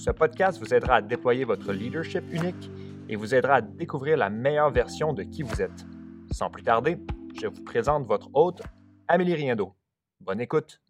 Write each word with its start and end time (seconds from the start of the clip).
ce 0.00 0.10
podcast 0.10 0.58
vous 0.58 0.72
aidera 0.72 0.94
à 0.96 1.02
déployer 1.02 1.44
votre 1.44 1.74
leadership 1.74 2.24
unique 2.32 2.70
et 3.10 3.16
vous 3.16 3.34
aidera 3.34 3.56
à 3.56 3.60
découvrir 3.60 4.16
la 4.16 4.30
meilleure 4.30 4.70
version 4.70 5.12
de 5.12 5.22
qui 5.22 5.42
vous 5.42 5.60
êtes. 5.60 5.84
Sans 6.30 6.48
plus 6.48 6.62
tarder, 6.62 6.96
je 7.38 7.46
vous 7.46 7.62
présente 7.64 8.06
votre 8.06 8.30
hôte, 8.32 8.62
Amélie 9.08 9.34
Riendo. 9.34 9.74
Bonne 10.18 10.40
écoute. 10.40 10.80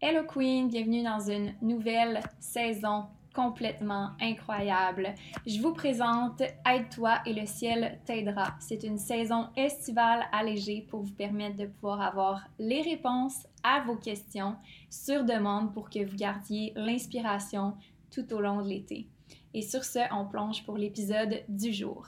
Hello 0.00 0.24
Queen, 0.26 0.66
bienvenue 0.66 1.04
dans 1.04 1.20
une 1.20 1.54
nouvelle 1.62 2.20
saison 2.40 3.04
complètement 3.34 4.10
incroyable. 4.20 5.14
Je 5.46 5.60
vous 5.60 5.72
présente 5.72 6.42
Aide-toi 6.68 7.20
et 7.26 7.32
le 7.32 7.46
ciel 7.46 7.98
t'aidera. 8.04 8.56
C'est 8.60 8.82
une 8.82 8.98
saison 8.98 9.48
estivale 9.56 10.24
allégée 10.32 10.86
pour 10.88 11.02
vous 11.02 11.14
permettre 11.14 11.56
de 11.56 11.66
pouvoir 11.66 12.00
avoir 12.00 12.48
les 12.58 12.82
réponses 12.82 13.46
à 13.62 13.80
vos 13.86 13.96
questions 13.96 14.56
sur 14.90 15.24
demande 15.24 15.72
pour 15.72 15.90
que 15.90 16.04
vous 16.04 16.16
gardiez 16.16 16.72
l'inspiration 16.76 17.74
tout 18.10 18.32
au 18.32 18.40
long 18.40 18.62
de 18.62 18.68
l'été. 18.68 19.08
Et 19.54 19.62
sur 19.62 19.84
ce, 19.84 20.00
on 20.12 20.26
plonge 20.26 20.64
pour 20.64 20.76
l'épisode 20.76 21.42
du 21.48 21.72
jour. 21.72 22.06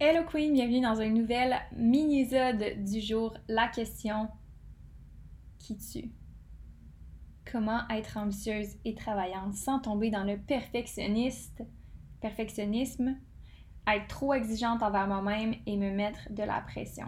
Hello 0.00 0.24
Queen, 0.24 0.52
bienvenue 0.52 0.80
dans 0.80 1.00
un 1.00 1.10
nouvel 1.10 1.56
mini-isode 1.76 2.82
du 2.84 3.00
jour. 3.00 3.34
La 3.48 3.68
question 3.68 4.28
qui 5.58 5.76
tue 5.76 6.10
comment 7.50 7.80
être 7.88 8.16
ambitieuse 8.16 8.76
et 8.84 8.94
travaillante 8.94 9.54
sans 9.54 9.78
tomber 9.78 10.10
dans 10.10 10.24
le 10.24 10.38
perfectionniste, 10.38 11.62
perfectionnisme, 12.20 13.16
être 13.86 14.06
trop 14.06 14.34
exigeante 14.34 14.82
envers 14.82 15.06
moi-même 15.06 15.54
et 15.66 15.76
me 15.76 15.90
mettre 15.90 16.30
de 16.30 16.42
la 16.42 16.60
pression. 16.60 17.06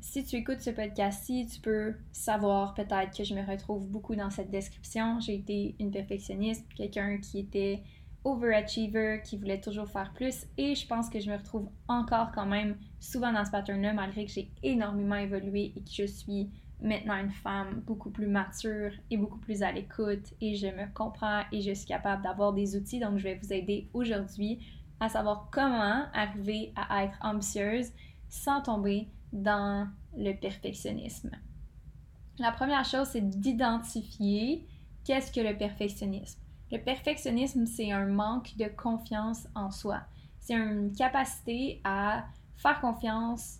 Si 0.00 0.24
tu 0.24 0.36
écoutes 0.36 0.60
ce 0.60 0.70
podcast-ci, 0.70 1.46
tu 1.46 1.60
peux 1.60 1.94
savoir 2.10 2.74
peut-être 2.74 3.16
que 3.16 3.22
je 3.22 3.34
me 3.34 3.46
retrouve 3.46 3.88
beaucoup 3.88 4.16
dans 4.16 4.30
cette 4.30 4.50
description. 4.50 5.20
J'ai 5.20 5.36
été 5.36 5.76
une 5.78 5.92
perfectionniste, 5.92 6.66
quelqu'un 6.74 7.18
qui 7.18 7.38
était 7.38 7.82
overachiever, 8.24 9.20
qui 9.24 9.36
voulait 9.36 9.60
toujours 9.60 9.88
faire 9.88 10.12
plus 10.12 10.46
et 10.56 10.74
je 10.74 10.86
pense 10.86 11.08
que 11.08 11.18
je 11.18 11.30
me 11.30 11.36
retrouve 11.36 11.68
encore 11.88 12.30
quand 12.32 12.46
même 12.46 12.76
souvent 13.00 13.32
dans 13.32 13.44
ce 13.44 13.50
pattern-là 13.50 13.92
malgré 13.92 14.26
que 14.26 14.30
j'ai 14.30 14.50
énormément 14.62 15.16
évolué 15.16 15.72
et 15.76 15.80
que 15.80 15.90
je 15.90 16.06
suis 16.06 16.50
maintenant 16.82 17.16
une 17.16 17.30
femme 17.30 17.82
beaucoup 17.86 18.10
plus 18.10 18.26
mature 18.26 18.92
et 19.10 19.16
beaucoup 19.16 19.38
plus 19.38 19.62
à 19.62 19.72
l'écoute 19.72 20.34
et 20.40 20.54
je 20.56 20.66
me 20.66 20.92
comprends 20.92 21.42
et 21.52 21.60
je 21.60 21.72
suis 21.72 21.86
capable 21.86 22.22
d'avoir 22.22 22.52
des 22.52 22.76
outils. 22.76 23.00
Donc, 23.00 23.18
je 23.18 23.24
vais 23.24 23.38
vous 23.42 23.52
aider 23.52 23.88
aujourd'hui 23.94 24.58
à 25.00 25.08
savoir 25.08 25.48
comment 25.50 26.04
arriver 26.12 26.72
à 26.76 27.04
être 27.04 27.18
ambitieuse 27.22 27.90
sans 28.28 28.60
tomber 28.60 29.08
dans 29.32 29.88
le 30.16 30.32
perfectionnisme. 30.34 31.30
La 32.38 32.52
première 32.52 32.84
chose, 32.84 33.08
c'est 33.08 33.28
d'identifier 33.28 34.66
qu'est-ce 35.04 35.32
que 35.32 35.40
le 35.40 35.56
perfectionnisme. 35.56 36.40
Le 36.70 36.78
perfectionnisme, 36.78 37.66
c'est 37.66 37.92
un 37.92 38.06
manque 38.06 38.56
de 38.56 38.64
confiance 38.64 39.46
en 39.54 39.70
soi. 39.70 40.00
C'est 40.40 40.54
une 40.54 40.92
capacité 40.92 41.80
à 41.84 42.24
faire 42.56 42.80
confiance 42.80 43.58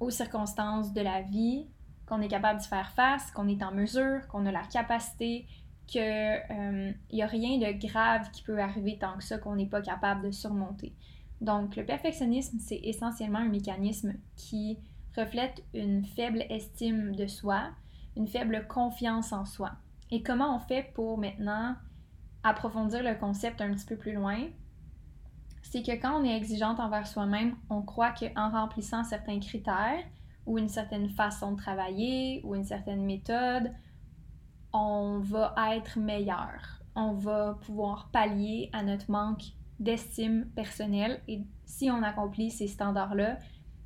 aux 0.00 0.10
circonstances 0.10 0.92
de 0.92 1.00
la 1.00 1.22
vie, 1.22 1.66
qu'on 2.06 2.20
est 2.20 2.28
capable 2.28 2.60
de 2.60 2.64
faire 2.64 2.90
face, 2.92 3.30
qu'on 3.30 3.48
est 3.48 3.62
en 3.62 3.72
mesure, 3.72 4.26
qu'on 4.28 4.46
a 4.46 4.52
la 4.52 4.64
capacité, 4.64 5.46
qu'il 5.86 6.00
n'y 6.00 7.22
euh, 7.22 7.24
a 7.24 7.26
rien 7.26 7.58
de 7.58 7.86
grave 7.86 8.30
qui 8.32 8.42
peut 8.42 8.58
arriver 8.58 8.98
tant 8.98 9.16
que 9.16 9.24
ça 9.24 9.38
qu'on 9.38 9.56
n'est 9.56 9.66
pas 9.66 9.82
capable 9.82 10.26
de 10.26 10.30
surmonter. 10.30 10.94
Donc, 11.40 11.76
le 11.76 11.84
perfectionnisme, 11.84 12.58
c'est 12.60 12.80
essentiellement 12.84 13.40
un 13.40 13.48
mécanisme 13.48 14.14
qui 14.36 14.78
reflète 15.16 15.64
une 15.74 16.04
faible 16.04 16.44
estime 16.48 17.14
de 17.16 17.26
soi, 17.26 17.70
une 18.16 18.28
faible 18.28 18.66
confiance 18.68 19.32
en 19.32 19.44
soi. 19.44 19.72
Et 20.10 20.22
comment 20.22 20.56
on 20.56 20.60
fait 20.60 20.92
pour 20.94 21.18
maintenant 21.18 21.74
approfondir 22.44 23.02
le 23.02 23.14
concept 23.14 23.60
un 23.60 23.72
petit 23.72 23.86
peu 23.86 23.96
plus 23.96 24.12
loin? 24.12 24.38
C'est 25.62 25.82
que 25.82 25.92
quand 25.92 26.20
on 26.20 26.24
est 26.24 26.36
exigeante 26.36 26.80
envers 26.80 27.06
soi-même, 27.06 27.56
on 27.70 27.82
croit 27.82 28.12
qu'en 28.12 28.50
remplissant 28.50 29.04
certains 29.04 29.40
critères, 29.40 30.04
ou 30.46 30.58
une 30.58 30.68
certaine 30.68 31.08
façon 31.08 31.52
de 31.52 31.56
travailler 31.56 32.40
ou 32.44 32.54
une 32.54 32.64
certaine 32.64 33.04
méthode, 33.04 33.72
on 34.72 35.20
va 35.20 35.54
être 35.74 35.98
meilleur. 35.98 36.80
On 36.94 37.12
va 37.12 37.58
pouvoir 37.64 38.10
pallier 38.10 38.70
à 38.72 38.82
notre 38.82 39.10
manque 39.10 39.42
d'estime 39.78 40.46
personnelle 40.54 41.20
et 41.28 41.42
si 41.64 41.90
on 41.90 42.02
accomplit 42.02 42.50
ces 42.50 42.68
standards-là, 42.68 43.38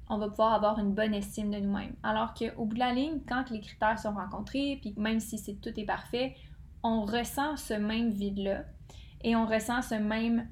on 0.08 0.18
va 0.18 0.28
pouvoir 0.28 0.54
avoir 0.54 0.78
une 0.78 0.92
bonne 0.92 1.14
estime 1.14 1.50
de 1.50 1.58
nous-mêmes. 1.58 1.94
Alors 2.02 2.34
qu'au 2.34 2.64
bout 2.64 2.74
de 2.74 2.78
la 2.78 2.92
ligne, 2.92 3.20
quand 3.28 3.50
les 3.50 3.60
critères 3.60 3.98
sont 3.98 4.14
rencontrés, 4.14 4.78
puis 4.80 4.94
même 4.96 5.20
si 5.20 5.38
c'est, 5.38 5.54
tout 5.54 5.78
est 5.78 5.84
parfait, 5.84 6.36
on 6.82 7.04
ressent 7.04 7.56
ce 7.56 7.74
même 7.74 8.10
vide-là 8.10 8.64
et 9.22 9.34
on 9.34 9.46
ressent 9.46 9.82
ce 9.82 9.94
même 9.94 10.48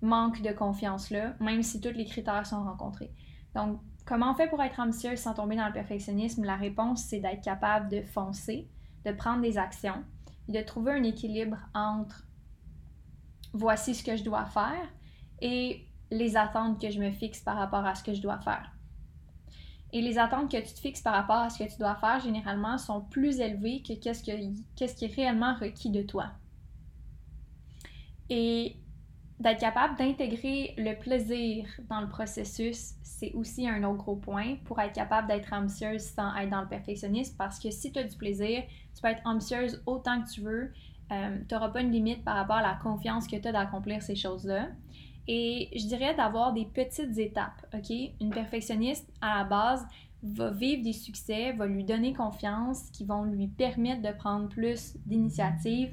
manque 0.00 0.42
de 0.42 0.52
confiance-là, 0.52 1.34
même 1.40 1.62
si 1.62 1.80
tous 1.80 1.90
les 1.90 2.04
critères 2.04 2.46
sont 2.46 2.64
rencontrés. 2.64 3.12
Donc, 3.54 3.80
Comment 4.04 4.32
on 4.32 4.34
fait 4.34 4.48
pour 4.48 4.60
être 4.62 4.80
ambitieuse 4.80 5.18
sans 5.18 5.34
tomber 5.34 5.56
dans 5.56 5.66
le 5.66 5.72
perfectionnisme? 5.72 6.44
La 6.44 6.56
réponse, 6.56 7.04
c'est 7.04 7.20
d'être 7.20 7.42
capable 7.42 7.88
de 7.88 8.02
foncer, 8.02 8.68
de 9.04 9.12
prendre 9.12 9.42
des 9.42 9.58
actions, 9.58 10.04
de 10.48 10.60
trouver 10.60 10.92
un 10.92 11.02
équilibre 11.04 11.56
entre 11.74 12.26
voici 13.52 13.94
ce 13.94 14.02
que 14.02 14.16
je 14.16 14.24
dois 14.24 14.46
faire 14.46 14.88
et 15.40 15.86
les 16.10 16.36
attentes 16.36 16.80
que 16.80 16.90
je 16.90 16.98
me 16.98 17.10
fixe 17.10 17.40
par 17.40 17.56
rapport 17.56 17.84
à 17.84 17.94
ce 17.94 18.02
que 18.02 18.14
je 18.14 18.20
dois 18.20 18.38
faire. 18.40 18.70
Et 19.92 20.00
les 20.00 20.18
attentes 20.18 20.50
que 20.50 20.56
tu 20.56 20.74
te 20.74 20.80
fixes 20.80 21.02
par 21.02 21.12
rapport 21.12 21.36
à 21.36 21.50
ce 21.50 21.62
que 21.62 21.70
tu 21.70 21.78
dois 21.78 21.94
faire, 21.96 22.18
généralement, 22.20 22.78
sont 22.78 23.02
plus 23.02 23.40
élevées 23.40 23.82
que 23.82 23.92
qu'est-ce, 23.92 24.24
qu'est-ce 24.74 24.94
qui 24.94 25.04
est 25.04 25.14
réellement 25.14 25.54
requis 25.54 25.90
de 25.90 26.02
toi. 26.02 26.30
Et 28.30 28.76
d'être 29.42 29.60
capable 29.60 29.96
d'intégrer 29.96 30.74
le 30.78 30.94
plaisir 30.94 31.66
dans 31.90 32.00
le 32.00 32.08
processus, 32.08 32.94
c'est 33.02 33.32
aussi 33.32 33.68
un 33.68 33.82
autre 33.82 33.98
gros 33.98 34.16
point 34.16 34.56
pour 34.64 34.80
être 34.80 34.92
capable 34.92 35.28
d'être 35.28 35.52
ambitieuse 35.52 36.02
sans 36.02 36.34
être 36.36 36.50
dans 36.50 36.62
le 36.62 36.68
perfectionnisme 36.68 37.34
parce 37.36 37.58
que 37.58 37.70
si 37.70 37.92
tu 37.92 37.98
as 37.98 38.04
du 38.04 38.16
plaisir, 38.16 38.62
tu 38.94 39.02
peux 39.02 39.08
être 39.08 39.22
ambitieuse 39.24 39.82
autant 39.86 40.22
que 40.22 40.30
tu 40.30 40.40
veux. 40.42 40.72
Euh, 41.10 41.38
tu 41.48 41.54
n'auras 41.54 41.68
pas 41.68 41.80
une 41.80 41.90
limite 41.90 42.24
par 42.24 42.36
rapport 42.36 42.56
à 42.56 42.62
la 42.62 42.78
confiance 42.82 43.26
que 43.26 43.36
tu 43.36 43.48
as 43.48 43.52
d'accomplir 43.52 44.00
ces 44.00 44.14
choses-là. 44.14 44.68
Et 45.28 45.68
je 45.74 45.86
dirais 45.86 46.14
d'avoir 46.14 46.52
des 46.52 46.64
petites 46.64 47.16
étapes, 47.18 47.66
OK? 47.74 47.90
Une 48.20 48.30
perfectionniste, 48.30 49.08
à 49.20 49.38
la 49.38 49.44
base, 49.44 49.86
va 50.22 50.50
vivre 50.50 50.82
des 50.82 50.92
succès, 50.92 51.52
va 51.52 51.66
lui 51.66 51.84
donner 51.84 52.12
confiance, 52.12 52.90
qui 52.90 53.04
vont 53.04 53.24
lui 53.24 53.48
permettre 53.48 54.02
de 54.02 54.16
prendre 54.16 54.48
plus 54.48 54.96
d'initiatives 55.06 55.92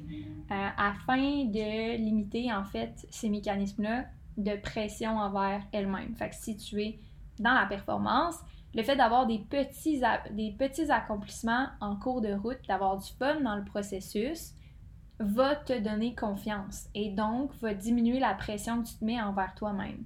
euh, 0.50 0.68
afin 0.76 1.44
de 1.44 1.96
limiter 1.96 2.52
en 2.52 2.64
fait 2.64 3.06
ces 3.10 3.28
mécanismes-là 3.28 4.04
de 4.36 4.56
pression 4.56 5.18
envers 5.18 5.62
elle-même. 5.72 6.14
Fait 6.14 6.30
que 6.30 6.36
si 6.36 6.56
tu 6.56 6.80
es 6.80 6.98
dans 7.40 7.54
la 7.54 7.66
performance, 7.66 8.36
le 8.74 8.82
fait 8.82 8.94
d'avoir 8.94 9.26
des 9.26 9.38
petits, 9.38 10.00
des 10.30 10.52
petits 10.52 10.90
accomplissements 10.90 11.66
en 11.80 11.96
cours 11.96 12.20
de 12.20 12.32
route, 12.32 12.58
d'avoir 12.68 12.98
du 12.98 13.10
fun 13.18 13.40
dans 13.40 13.56
le 13.56 13.64
processus, 13.64 14.54
va 15.20 15.54
te 15.54 15.78
donner 15.78 16.14
confiance 16.14 16.88
et 16.94 17.10
donc 17.10 17.54
va 17.60 17.74
diminuer 17.74 18.18
la 18.18 18.34
pression 18.34 18.82
que 18.82 18.88
tu 18.88 18.94
te 18.94 19.04
mets 19.04 19.20
envers 19.20 19.54
toi-même. 19.54 20.04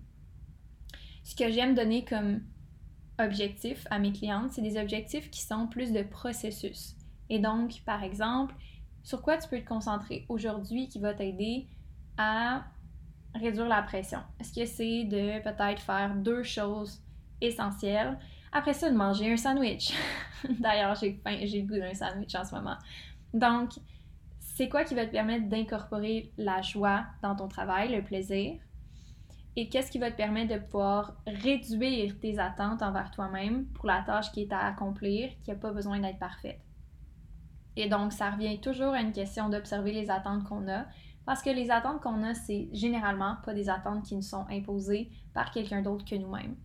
Ce 1.22 1.36
que 1.36 1.50
j'aime 1.50 1.74
donner 1.74 2.04
comme 2.04 2.42
objectifs 3.18 3.86
à 3.90 4.00
mes 4.00 4.12
clientes, 4.12 4.52
c'est 4.52 4.60
des 4.60 4.76
objectifs 4.76 5.30
qui 5.30 5.40
sont 5.40 5.68
plus 5.68 5.92
de 5.92 6.02
processus. 6.02 6.96
Et 7.30 7.38
donc, 7.38 7.80
par 7.86 8.02
exemple, 8.02 8.54
sur 9.04 9.22
quoi 9.22 9.38
tu 9.38 9.48
peux 9.48 9.60
te 9.60 9.68
concentrer 9.68 10.26
aujourd'hui 10.28 10.88
qui 10.88 10.98
va 10.98 11.14
t'aider 11.14 11.68
à 12.18 12.64
réduire 13.34 13.68
la 13.68 13.82
pression? 13.82 14.18
Est-ce 14.40 14.52
que 14.52 14.66
c'est 14.66 15.04
de 15.04 15.42
peut-être 15.42 15.80
faire 15.80 16.14
deux 16.16 16.42
choses 16.42 17.02
essentielles? 17.40 18.18
Après 18.52 18.74
ça, 18.74 18.90
de 18.90 18.96
manger 18.96 19.32
un 19.32 19.36
sandwich. 19.36 19.92
D'ailleurs, 20.58 20.96
j'ai 20.96 21.20
j'ai 21.44 21.62
le 21.62 21.68
goût 21.68 21.78
d'un 21.78 21.94
sandwich 21.94 22.34
en 22.34 22.44
ce 22.44 22.54
moment. 22.54 22.76
Donc, 23.32 23.70
c'est 24.54 24.68
quoi 24.68 24.84
qui 24.84 24.94
va 24.94 25.04
te 25.04 25.12
permettre 25.12 25.48
d'incorporer 25.48 26.32
la 26.38 26.62
joie 26.62 27.04
dans 27.22 27.36
ton 27.36 27.48
travail, 27.48 27.94
le 27.94 28.02
plaisir? 28.02 28.54
et 29.56 29.68
qu'est-ce 29.68 29.90
qui 29.90 29.98
va 29.98 30.10
te 30.10 30.16
permettre 30.16 30.54
de 30.54 30.58
pouvoir 30.58 31.14
réduire 31.26 32.18
tes 32.18 32.38
attentes 32.38 32.82
envers 32.82 33.10
toi-même 33.10 33.66
pour 33.66 33.86
la 33.86 34.02
tâche 34.02 34.32
qui 34.32 34.42
est 34.42 34.52
à 34.52 34.66
accomplir, 34.66 35.30
qui 35.42 35.50
n'a 35.50 35.56
pas 35.56 35.72
besoin 35.72 36.00
d'être 36.00 36.18
parfaite? 36.18 36.60
Et 37.76 37.88
donc, 37.88 38.12
ça 38.12 38.30
revient 38.30 38.60
toujours 38.60 38.92
à 38.92 39.00
une 39.00 39.12
question 39.12 39.48
d'observer 39.48 39.92
les 39.92 40.10
attentes 40.10 40.44
qu'on 40.44 40.68
a, 40.68 40.86
parce 41.24 41.42
que 41.42 41.50
les 41.50 41.70
attentes 41.70 42.00
qu'on 42.00 42.22
a, 42.22 42.34
c'est 42.34 42.68
généralement 42.72 43.36
pas 43.44 43.54
des 43.54 43.68
attentes 43.68 44.04
qui 44.04 44.16
nous 44.16 44.22
sont 44.22 44.46
imposées 44.50 45.10
par 45.32 45.50
quelqu'un 45.50 45.82
d'autre 45.82 46.04
que 46.04 46.16
nous-mêmes. 46.16 46.56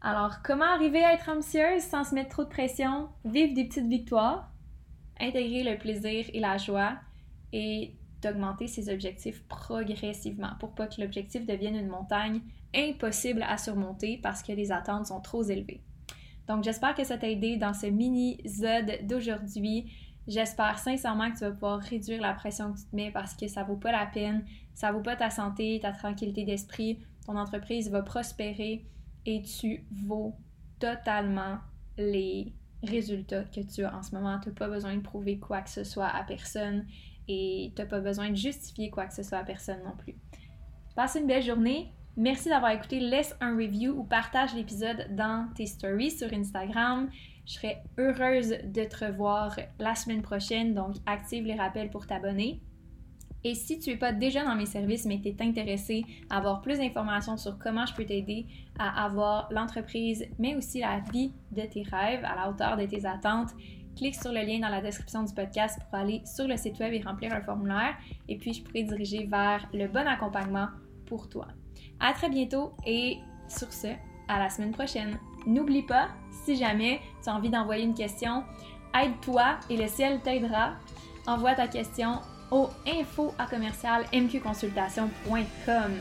Alors, 0.00 0.42
comment 0.42 0.64
arriver 0.64 1.04
à 1.04 1.14
être 1.14 1.28
ambitieuse 1.28 1.82
sans 1.82 2.04
se 2.04 2.14
mettre 2.14 2.30
trop 2.30 2.44
de 2.44 2.48
pression, 2.48 3.08
vivre 3.24 3.54
des 3.54 3.66
petites 3.66 3.86
victoires, 3.88 4.50
intégrer 5.20 5.62
le 5.62 5.78
plaisir 5.78 6.26
et 6.32 6.40
la 6.40 6.58
joie 6.58 6.94
et 7.52 7.94
d'augmenter 8.22 8.66
ses 8.66 8.92
objectifs 8.92 9.42
progressivement 9.48 10.52
pour 10.58 10.74
pas 10.74 10.86
que 10.86 11.00
l'objectif 11.00 11.46
devienne 11.46 11.76
une 11.76 11.88
montagne 11.88 12.40
impossible 12.74 13.42
à 13.42 13.58
surmonter 13.58 14.18
parce 14.22 14.42
que 14.42 14.52
les 14.52 14.72
attentes 14.72 15.06
sont 15.06 15.20
trop 15.20 15.42
élevées. 15.42 15.82
Donc 16.48 16.64
j'espère 16.64 16.94
que 16.94 17.04
ça 17.04 17.16
t'a 17.16 17.28
aidé 17.28 17.56
dans 17.56 17.74
ce 17.74 17.86
mini 17.86 18.40
zod 18.46 19.06
d'aujourd'hui. 19.06 19.92
J'espère 20.26 20.78
sincèrement 20.78 21.30
que 21.30 21.38
tu 21.38 21.44
vas 21.44 21.50
pouvoir 21.50 21.80
réduire 21.80 22.20
la 22.20 22.32
pression 22.32 22.72
que 22.72 22.78
tu 22.78 22.84
te 22.86 22.96
mets 22.96 23.10
parce 23.10 23.34
que 23.34 23.46
ça 23.46 23.62
vaut 23.62 23.76
pas 23.76 23.92
la 23.92 24.06
peine, 24.06 24.44
ça 24.74 24.90
vaut 24.90 25.02
pas 25.02 25.16
ta 25.16 25.30
santé, 25.30 25.78
ta 25.80 25.92
tranquillité 25.92 26.44
d'esprit, 26.44 26.98
ton 27.26 27.36
entreprise 27.36 27.90
va 27.90 28.02
prospérer 28.02 28.86
et 29.26 29.42
tu 29.42 29.86
vaux 30.06 30.34
totalement 30.78 31.58
les 31.98 32.54
résultats 32.82 33.44
que 33.44 33.60
tu 33.60 33.84
as 33.84 33.94
en 33.94 34.02
ce 34.02 34.14
moment. 34.14 34.38
Tu 34.40 34.48
n'as 34.48 34.54
pas 34.54 34.68
besoin 34.68 34.94
de 34.96 35.00
prouver 35.00 35.38
quoi 35.38 35.62
que 35.62 35.70
ce 35.70 35.84
soit 35.84 36.08
à 36.08 36.24
personne 36.24 36.86
et 37.28 37.72
tu 37.74 37.82
n'as 37.82 37.88
pas 37.88 38.00
besoin 38.00 38.30
de 38.30 38.36
justifier 38.36 38.90
quoi 38.90 39.06
que 39.06 39.14
ce 39.14 39.22
soit 39.22 39.38
à 39.38 39.44
personne 39.44 39.82
non 39.84 39.96
plus. 39.96 40.14
Passe 40.94 41.16
une 41.16 41.26
belle 41.26 41.42
journée. 41.42 41.92
Merci 42.16 42.48
d'avoir 42.48 42.70
écouté. 42.70 43.00
Laisse 43.00 43.36
un 43.40 43.56
review 43.56 43.92
ou 43.92 44.04
partage 44.04 44.54
l'épisode 44.54 45.08
dans 45.16 45.48
tes 45.54 45.66
stories 45.66 46.12
sur 46.12 46.32
Instagram. 46.32 47.10
Je 47.46 47.54
serais 47.54 47.82
heureuse 47.98 48.50
de 48.64 48.84
te 48.84 49.04
revoir 49.04 49.56
la 49.78 49.94
semaine 49.94 50.22
prochaine, 50.22 50.74
donc 50.74 50.96
active 51.06 51.44
les 51.44 51.54
rappels 51.54 51.90
pour 51.90 52.06
t'abonner. 52.06 52.62
Et 53.46 53.54
si 53.54 53.78
tu 53.78 53.90
n'es 53.90 53.96
pas 53.96 54.12
déjà 54.12 54.42
dans 54.42 54.54
mes 54.54 54.64
services, 54.64 55.04
mais 55.04 55.20
tu 55.20 55.28
es 55.28 55.42
intéressé 55.42 56.04
à 56.30 56.38
avoir 56.38 56.62
plus 56.62 56.78
d'informations 56.78 57.36
sur 57.36 57.58
comment 57.58 57.84
je 57.84 57.94
peux 57.94 58.06
t'aider 58.06 58.46
à 58.78 59.04
avoir 59.04 59.48
l'entreprise, 59.50 60.24
mais 60.38 60.56
aussi 60.56 60.80
la 60.80 61.00
vie 61.12 61.32
de 61.50 61.62
tes 61.62 61.82
rêves 61.82 62.24
à 62.24 62.34
la 62.36 62.48
hauteur 62.48 62.78
de 62.78 62.86
tes 62.86 63.04
attentes, 63.04 63.50
clique 63.94 64.14
sur 64.14 64.32
le 64.32 64.40
lien 64.40 64.58
dans 64.60 64.68
la 64.68 64.80
description 64.80 65.22
du 65.22 65.32
podcast 65.34 65.78
pour 65.90 65.98
aller 65.98 66.22
sur 66.24 66.46
le 66.46 66.56
site 66.56 66.78
web 66.78 66.92
et 66.92 67.00
remplir 67.02 67.32
un 67.32 67.40
formulaire. 67.40 67.94
Et 68.28 68.36
puis, 68.36 68.52
je 68.52 68.62
pourrai 68.62 68.82
diriger 68.82 69.26
vers 69.26 69.68
le 69.72 69.86
bon 69.88 70.06
accompagnement 70.06 70.68
pour 71.06 71.28
toi. 71.28 71.48
À 72.00 72.12
très 72.12 72.28
bientôt 72.28 72.72
et 72.86 73.18
sur 73.48 73.72
ce, 73.72 73.88
à 74.28 74.38
la 74.38 74.50
semaine 74.50 74.72
prochaine. 74.72 75.18
N'oublie 75.46 75.82
pas, 75.82 76.08
si 76.44 76.56
jamais 76.56 77.00
tu 77.22 77.28
as 77.28 77.34
envie 77.34 77.50
d'envoyer 77.50 77.84
une 77.84 77.94
question, 77.94 78.42
aide-toi 78.94 79.58
et 79.70 79.76
le 79.76 79.86
ciel 79.86 80.20
t'aidera. 80.22 80.72
Envoie 81.26 81.54
ta 81.54 81.68
question 81.68 82.20
au 82.50 82.68
info 82.86 83.32
mqconsultation.com. 84.12 85.92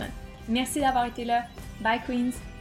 Merci 0.50 0.80
d'avoir 0.81 1.06
été 1.06 1.25
là. 1.25 1.44
Bye 1.81 2.01
Queens! 2.06 2.53